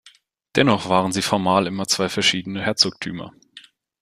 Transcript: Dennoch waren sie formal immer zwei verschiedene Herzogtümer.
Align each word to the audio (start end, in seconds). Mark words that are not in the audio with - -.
Dennoch 0.55 0.89
waren 0.89 1.11
sie 1.11 1.21
formal 1.21 1.67
immer 1.67 1.85
zwei 1.87 2.09
verschiedene 2.09 2.63
Herzogtümer. 2.63 3.33